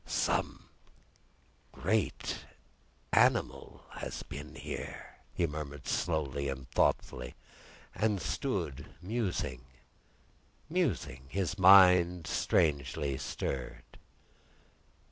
[1.77, 7.35] "Some—great—animal—has been here," he murmured slowly and thoughtfully;
[7.93, 9.61] and stood musing,
[10.67, 13.99] musing; his mind strangely stirred.